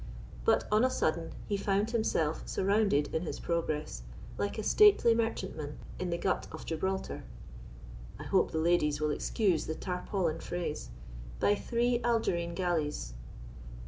But 0.45 0.67
on 0.71 0.83
a 0.83 0.89
sudden 0.89 1.33
he 1.47 1.55
found 1.55 1.91
himself 1.91 2.41
surrounded 2.47 3.13
in 3.13 3.21
his 3.21 3.39
progress, 3.39 4.01
like 4.35 4.57
a 4.57 4.63
stately 4.63 5.13
merchantman 5.13 5.77
in 5.99 6.09
the 6.09 6.17
Gut 6.17 6.47
of 6.51 6.65
Gibraltar 6.65 7.23
(I 8.17 8.23
hope 8.23 8.49
the 8.49 8.57
ladies 8.57 8.99
will 8.99 9.11
excuse 9.11 9.67
the 9.67 9.75
tarpaulin 9.75 10.39
phrase) 10.39 10.89
by 11.39 11.53
three 11.53 12.01
Algerine 12.03 12.55
galleys. 12.55 13.13